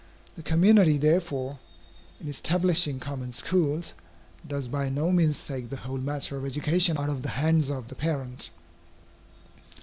[0.35, 1.59] The community, therefore,
[2.19, 3.93] in establishing common schools,
[4.47, 7.87] does by no means take the whole matter of education out of the hands of
[7.87, 8.49] the parent.